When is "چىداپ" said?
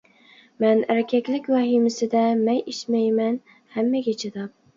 4.25-4.59